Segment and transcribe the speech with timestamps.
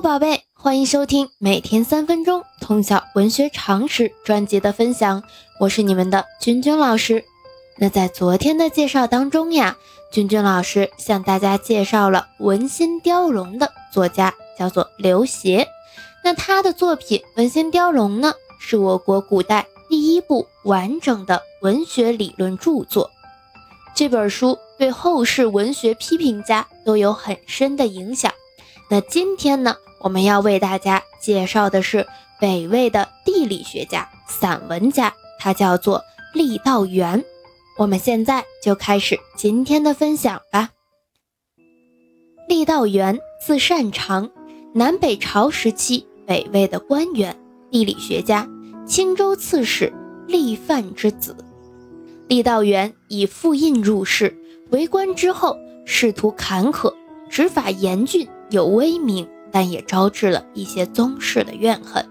[0.00, 5.22] 宝贝，欢迎收听每天三分钟通晓文学常识专辑的分享，
[5.60, 7.24] 我是你们的君君老师。
[7.78, 9.76] 那在昨天的介绍当中呀，
[10.10, 15.66] 君君老师向大家介绍了《文心雕龙》的作家叫做刘勰。
[16.22, 23.10] 那他的作品《文心雕龙》呢，是我国古代第一部完整的文学理论著作。
[23.94, 28.32] 这本书对后世文学批评家都有很深的影响。
[28.90, 32.06] 那今天呢，我们要为大家介绍的是
[32.40, 36.02] 北魏的地理学家、散文家，他叫做
[36.34, 37.24] 郦道元。
[37.76, 40.70] 我们现在就开始今天的分享吧。
[42.48, 44.30] 郦道元，字善长，
[44.74, 47.36] 南北朝时期北魏的官员、
[47.70, 48.46] 地理学家，
[48.86, 49.92] 青州刺史
[50.28, 51.36] 郦范之子。
[52.28, 54.36] 郦道元以复印入仕，
[54.70, 56.94] 为官之后仕途坎坷，
[57.28, 58.28] 执法严峻。
[58.50, 62.06] 有威名，但也招致了一些宗室的怨恨。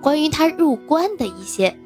[0.00, 1.76] 关于他入关的一些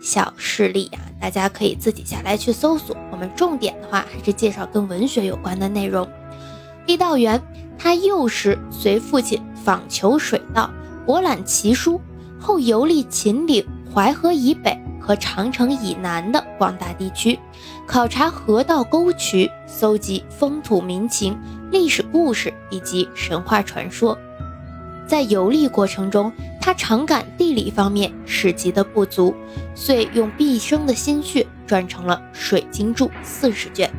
[0.00, 2.96] 小事例啊，大家可以自己下来去搜索。
[3.10, 6.08] 我们重点的话还是介绍跟文学有关的内容。
[6.86, 7.42] 郦道元，
[7.76, 10.70] 他幼时随父亲访求水道，
[11.04, 12.00] 博览奇书，
[12.40, 17.38] 后游历秦岭、淮河以北和长城以南的广大地区，
[17.86, 21.36] 考察河道沟渠，搜集风土民情。
[21.70, 24.18] 历史故事以及神话传说，
[25.06, 29.34] 在游历过程中，他常感地理方面史籍的不足，
[29.74, 33.90] 遂用毕生的心血撰成了《水经注》四十卷。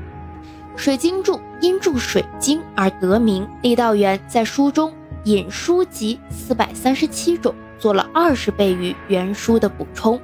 [0.81, 3.47] 《水经注》因注水经而得名。
[3.61, 4.93] 郦道元在书中
[5.25, 10.19] 引书籍四百三十七种，做了二十倍于原书的补充。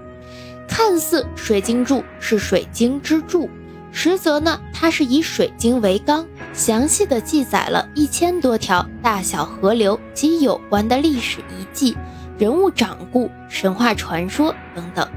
[0.68, 3.50] 看似《水经注》是水经之注。
[3.92, 11.96] 实则呢，它是以水经为纲，详细的记载了一千多条大小河流及有关的历史遗迹、
[12.38, 15.08] 人物掌故、神话传说等等，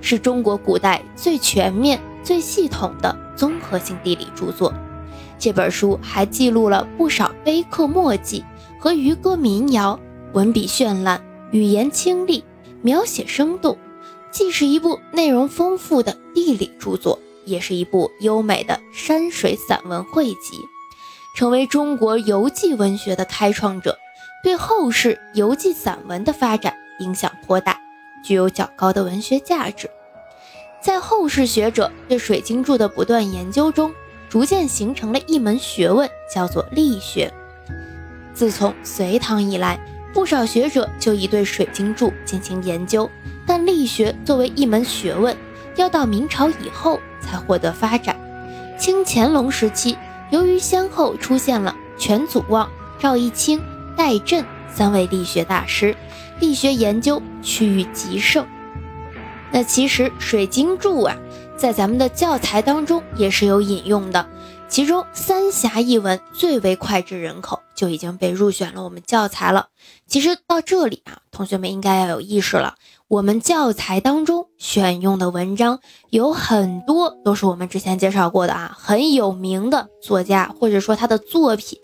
[0.00, 4.72] 是中国古代最全面、最系统的综合性地理著作。
[5.38, 8.42] 这本书还记录了不少碑刻墨迹
[8.80, 10.00] 和渔歌民谣，
[10.32, 12.42] 文笔绚烂，语言清丽，
[12.80, 13.76] 描写生动，
[14.30, 17.18] 既是一部内容丰富的地理著作。
[17.44, 20.58] 也是一部优美的山水散文汇集，
[21.36, 23.98] 成为中国游记文学的开创者，
[24.42, 27.78] 对后世游记散文的发展影响颇大，
[28.24, 29.90] 具有较高的文学价值。
[30.80, 33.92] 在后世学者对《水经注》的不断研究中，
[34.30, 37.30] 逐渐形成了一门学问，叫做力学。
[38.32, 39.78] 自从隋唐以来，
[40.14, 43.10] 不少学者就已对《水经注》进行研究，
[43.46, 45.36] 但力学作为一门学问。
[45.74, 48.16] 要到明朝以后才获得发展。
[48.78, 49.98] 清乾隆时期，
[50.30, 53.62] 由于先后出现了全祖望、赵一清、
[53.96, 55.96] 戴震三位力学大师，
[56.40, 58.46] 力学研究趋于极盛。
[59.52, 61.16] 那其实《水经注》啊，
[61.56, 64.28] 在咱们的教材当中也是有引用的，
[64.68, 69.68] 其中《三峡》一文最为脍炙人口，就已经被入选了我们教材了。
[70.06, 72.74] 其实到这里啊，同学们应该要有意识了。
[73.08, 75.78] 我们教材当中选用的文章
[76.10, 81.78] 有很多都是我们之前介绍过的啊，很有名的作家，或者说他的作品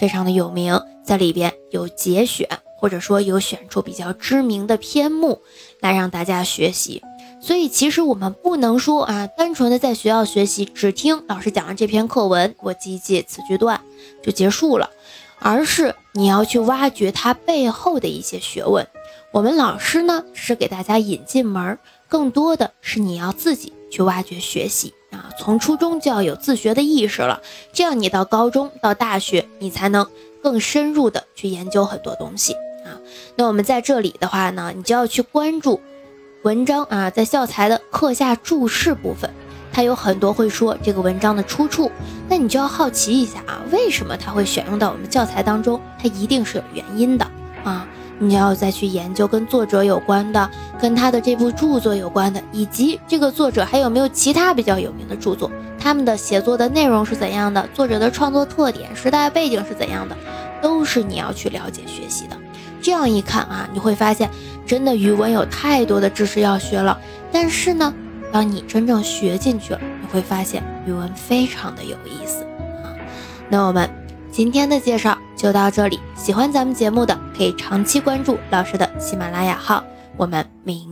[0.00, 5.42] 非常的有名，在里边有节选，或者说有选出比较知名的篇目
[5.80, 7.00] 来让大家学习。
[7.40, 13.80] 所以其实我们不能说啊，单纯的在学校学习，只听老师讲的这篇课文，我记记此句段
[14.24, 14.90] 就结束了，
[15.38, 18.86] 而是你要去挖掘它背后的一些学问。
[19.32, 21.76] 我们老师呢是给大家引进门，
[22.08, 25.28] 更多的是你要自己去挖掘学习啊。
[25.38, 27.42] 从初中就要有自学的意识了，
[27.72, 30.08] 这样你到高中到大学，你才能
[30.40, 32.52] 更深入的去研究很多东西
[32.84, 32.94] 啊。
[33.34, 35.80] 那我们在这里的话呢，你就要去关注
[36.42, 39.34] 文章啊，在教材的课下注释部分，
[39.74, 41.90] 它有很多会说这个文章的出处，
[42.28, 45.80] 那你就要好奇一下啊，为什么它会选用到我们教材当中？
[45.98, 47.26] 它一定是有原因的
[47.64, 47.84] 啊。
[48.20, 50.48] 你要再去研究跟作者有关的，
[50.80, 55.50] 跟他的这部著作有关的，以及这个作者还有没有其他比较有名的著作，
[55.80, 60.16] 他们的写作的内容是怎样的，作者的创作特点、时代背景是怎样的，
[60.62, 62.36] 都是你要去了解学习的。
[62.80, 64.30] 这样一看啊，你会发现，
[64.64, 66.96] 真的语文有太多的知识要学了。
[67.32, 67.92] 但是呢，
[68.34, 72.42] 当你真正学进去了，你会发现语文非常的有意思
[72.82, 72.90] 啊。
[73.48, 73.88] 那我们
[74.32, 75.16] 今天的介绍。
[75.36, 79.84] 就到这里，喜欢咱们节目的可以长期关注老师的喜马拉雅号，
[80.16, 80.88] 我们明。